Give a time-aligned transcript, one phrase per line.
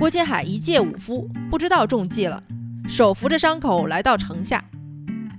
[0.00, 2.42] 郭金海一介武夫，不知道中计了，
[2.88, 4.64] 手扶着伤口来到城下。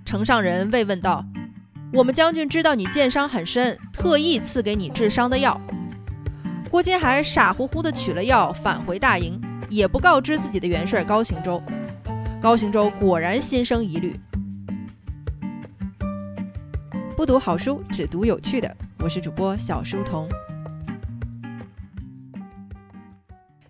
[0.06, 1.26] 城上人慰问道
[1.92, 5.60] ：“我们将军知道你箭伤很深，特意赐给你治伤的药。”
[6.70, 11.60] 郭金海傻乎乎的取了药，返回大营，也不告知自己的元帅高行周。
[12.40, 14.16] 高行周果然心生疑虑。
[17.18, 18.78] 不读好书，只读有趣的。
[19.00, 20.30] 我是主播小书童。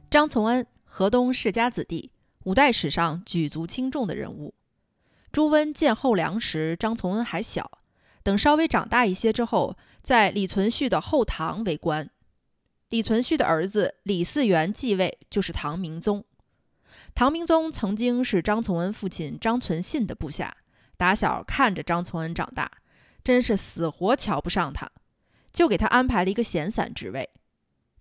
[0.09, 2.11] 张从恩，河东世家子弟，
[2.43, 4.53] 五代史上举足轻重的人物。
[5.31, 7.79] 朱温建后梁时，张从恩还小，
[8.23, 12.09] 等稍微长大一些之后，在李存勖的后唐为官。
[12.89, 16.25] 李存勖的儿子李嗣源继位，就是唐明宗。
[17.15, 20.57] 唐明宗曾经是张从恩父亲张存信的部下，
[20.97, 22.69] 打小看着张从恩长大，
[23.23, 24.91] 真是死活瞧不上他，
[25.53, 27.29] 就给他安排了一个闲散职位。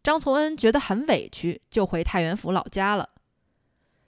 [0.02, 3.10] 张从恩觉得很委屈，就回太原府老家了。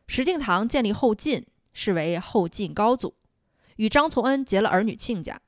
[0.06, 3.15] 石敬瑭建立后晋，是为后晋高祖，
[3.76, 5.40] 与张从恩结了儿女亲家。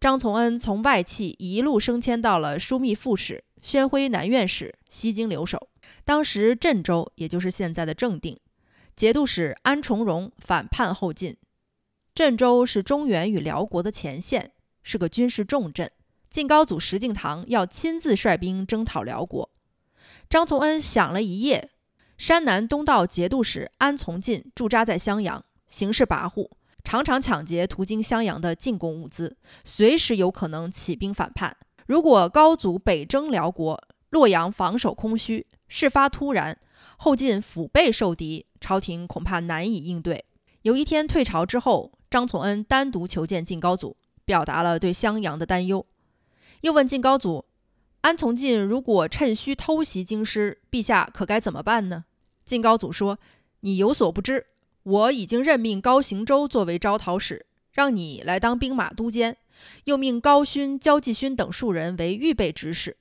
[0.00, 3.44] 张从恩从外戚一路升迁到了枢密副使。
[3.62, 5.70] 宣徽南院使、西京留守。
[6.04, 8.38] 当时镇州，也就是现在的正定，
[8.94, 11.36] 节度使安重荣反叛后晋。
[12.14, 14.52] 镇州是中原与辽国的前线，
[14.84, 15.90] 是个军事重镇。
[16.30, 19.50] 晋高祖石敬瑭要亲自率兵征讨辽国。
[20.28, 21.70] 张从恩想了一夜，
[22.18, 26.50] 山南东道节度使安从进驻扎在襄阳，形势跋扈，
[26.82, 31.56] 常常抢劫途经襄阳的进贡物资，随时有可能起兵反叛。
[31.86, 36.58] 如果高祖北征辽国，洛阳防守空虚，事发突然，
[36.96, 40.24] 后晋腹背受敌，朝廷恐怕难以应对。
[40.62, 45.86] 有一天退朝之后，张从恩单独求见晋高祖，表达了对襄阳的担忧，
[46.62, 47.44] 又问晋高祖
[48.02, 52.04] ：“安从进如果趁虚偷袭京师，陛下可该怎么办呢？”
[52.44, 53.18] 晋高祖说
[53.60, 54.46] ：“你有所不知，
[54.82, 59.36] 我已经任命高行周作为招讨使，让你来当兵马都监。”
[59.84, 62.98] 又命高勋、焦继勋等数人为预备指使。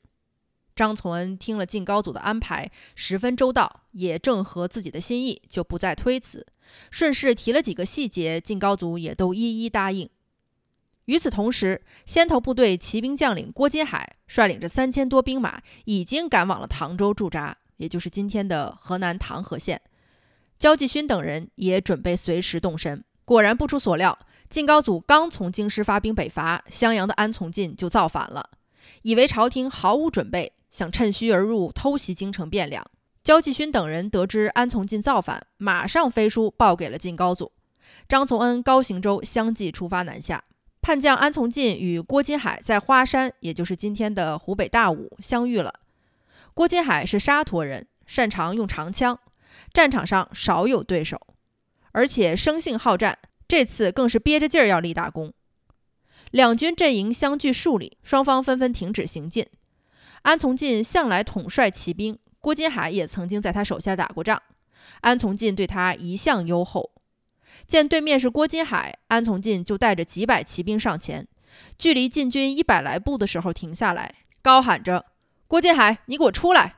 [0.74, 6.48] 张从恩听了晋高祖的安排，十分周到，也正合自己的心意，就不再推辞，
[6.90, 10.10] 顺势提了几个细节，晋高祖也都一一答应。
[11.06, 19.82] 与此同时，先头部队骑兵将领郭金海率领着三千多兵马，已经赶往了唐州驻扎，也就是今天的河南唐河县。
[20.58, 23.04] 焦继勋等人也准备随时动身。
[23.26, 24.18] 果然不出所料。
[24.48, 28.52] 晋高祖刚从京师发兵北伐，襄阳的安从进就造反了，
[29.02, 32.86] 以为朝廷毫无准备，想趁虚而入偷袭京城汴梁。
[33.24, 37.52] 焦继勋等人得知安从进造反，马上飞书报给了晋高祖。
[38.08, 40.44] 张从恩、高行周相继出发南下。
[40.86, 45.74] 叛将安从进与郭金海在花山，也就是今天的湖北大武相遇了。
[46.54, 49.20] 郭金海是沙陀人，擅长用长枪，
[49.74, 51.20] 战场上少有对手，
[51.92, 53.18] 而且生性好战。
[53.48, 55.34] 这次更是憋着劲儿要立大功，
[56.30, 59.48] 两军阵营相距数里，双方纷纷停止行进。
[60.22, 64.40] 安从进向来统帅骑兵，郭金海也曾经在他手下打过仗，
[65.02, 66.92] 安从进对他一向优厚。
[67.68, 71.28] 见对面是郭金海，安从进就带着几百骑兵上前，
[71.78, 75.06] 距离晋军一百来步的时候停下来，高喊着
[75.48, 76.76] ：“郭金海，你给我出来！”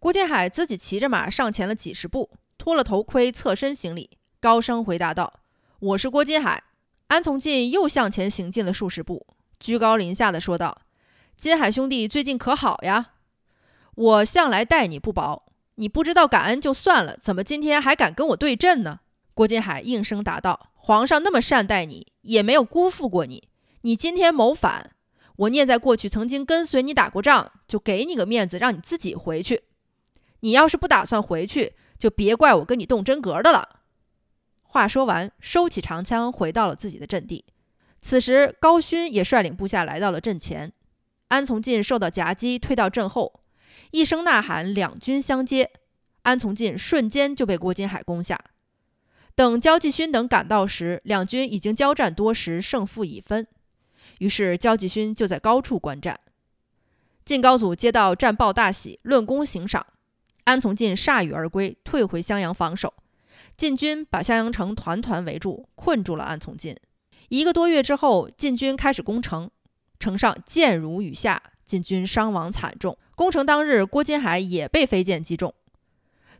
[0.00, 5.40] 郭金海自己骑着马上前了几十步，脱了头盔，侧身行礼，高声回答道。
[5.78, 6.64] 我是郭金海，
[7.08, 9.26] 安从进又向前行进了数十步，
[9.60, 10.78] 居高临下的说道
[11.36, 13.10] ：“金海兄弟最近可好呀？
[13.94, 19.00] 我向来待你不薄，你不知道感恩就算了，怎么今天还敢跟我对阵呢？”
[19.34, 23.48] 郭金海应声答道：“皇上那么善待你，也没有辜负过你。
[23.82, 24.90] 你今天谋反，
[25.36, 29.64] 我念在过去曾经跟随你打过仗，就给你个面子，让你自己回去。
[30.40, 33.80] 你要是不打算回去，就别怪我跟你动真格的了。”
[34.64, 37.44] 话说完，收起长枪，回到了自己的阵地。
[38.00, 40.72] 此时，高勋也率领部下来到了阵前。
[41.28, 43.40] 安从进受到夹击，退到阵后，
[43.92, 45.70] 一声呐喊，两军相接，
[46.22, 48.38] 安从进瞬间就被郭金海攻下。
[49.34, 53.46] 等焦继勋等赶到时，两军已经交战多时，胜负已分。
[54.18, 56.20] 于是，焦继勋就在高处观战。
[57.24, 59.86] 晋高祖接到战报，大喜，论功行赏。
[60.44, 62.92] 安从进铩羽而归，退回襄阳防守。
[63.56, 66.76] 晋军把襄阳城团团围住，困住了安从进。
[67.28, 69.50] 一个多月之后，晋军开始攻城，
[69.98, 72.98] 城上箭如雨下，晋军伤亡惨重。
[73.14, 75.54] 攻城当日，郭金海也被飞箭击中。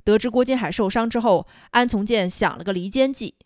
[0.05, 3.37] 得知郭金海受伤之后，安从建想了个离间计，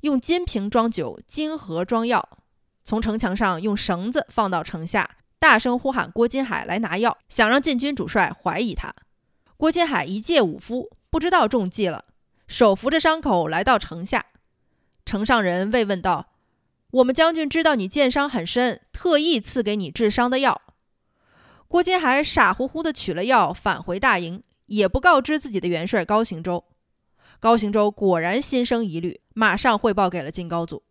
[0.00, 2.38] 用金瓶装酒，金盒装药，
[2.84, 8.94] 从城墙上用绳子放到城下，大声呼喊郭金海来拿药，想让禁军主帅怀疑他。
[9.56, 12.04] 郭金海一介武夫，不知道中计了，
[12.46, 14.26] 手扶着伤口来到城下。
[15.04, 16.32] 城上人慰问道
[16.92, 20.62] ：“我们将军知道你箭伤很深，特意赐给你治伤的药。”
[21.68, 26.64] 郭金海傻乎乎地取了药，返回大营，也不告知自己的元帅高行周。
[27.40, 30.82] 高行周果然心生疑虑，马上汇报给了晋高祖。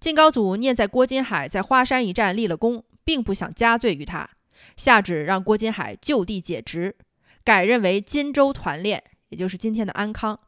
[0.00, 4.28] 晋高祖念在郭金海在花山一战立了功，并不想加罪于他，
[4.76, 6.96] 下旨让郭金海就地解职，
[7.42, 10.38] 改任为金州团练，也就是今天的安康。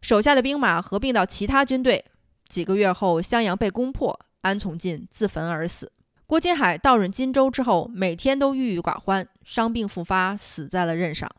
[0.00, 2.04] 手下的兵马合并到其他军队。
[2.48, 5.92] 几个月后，襄阳被攻破，安从进自焚而死。
[6.26, 11.30] 郭金海到任荆州之后，每天都郁郁寡欢，伤病复发，死在了任上。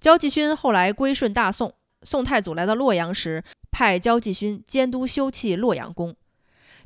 [0.00, 6.14] 焦继勋后来归顺大宋，宋太祖来到洛阳时，派焦继勋监督修葺洛阳宫。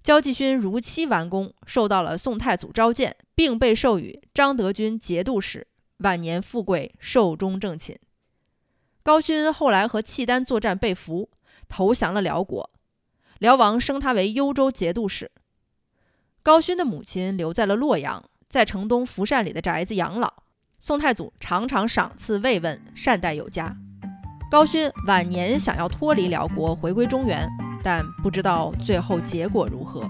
[0.02, 5.66] 焦继勋如期完工，受到了宋太祖召见，并被授予张德军节度使。
[5.98, 7.98] 晚年富贵，寿终正寝。
[9.02, 11.28] 高勋后来和契丹作战被俘，
[11.68, 12.70] 投降了辽国。
[13.38, 15.30] 辽王升他为幽州节度使。
[16.42, 20.42] 高勋的母亲留在了洛阳，在城东福善里的宅子养老。
[20.82, 23.76] 宋太祖常常赏赐慰问，善待有加。
[24.50, 27.46] 高勋晚年想要脱离辽国，回归中原。
[27.84, 30.02] 但不知道最后结果如何。